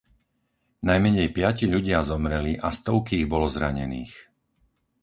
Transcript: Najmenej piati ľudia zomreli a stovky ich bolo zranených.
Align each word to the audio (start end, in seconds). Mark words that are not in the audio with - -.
Najmenej 0.89 1.27
piati 1.35 1.65
ľudia 1.73 1.99
zomreli 2.11 2.53
a 2.57 2.69
stovky 2.77 3.13
ich 3.21 3.27
bolo 3.33 3.45
zranených. 3.55 4.13